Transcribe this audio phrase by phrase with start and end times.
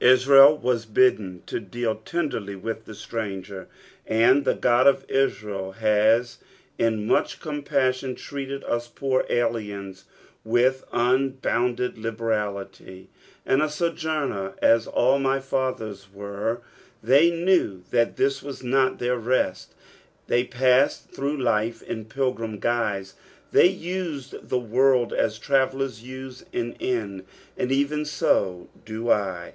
[0.00, 3.66] Israel was bidden to deal tenderly with the stranger,
[4.06, 6.38] and the God of Israel has
[6.78, 10.04] in much compassion treated us poor aliens
[10.44, 13.10] with un bounded liberality."
[13.46, 16.62] At^ a at^oumer, at all my fnthers tcere.'^
[17.02, 19.74] They knew that this was not their rest;
[20.26, 23.12] they passed through life in pilgrim guise,
[23.50, 27.26] they used the world as travellers use an inn,
[27.58, 29.52] and even so do I.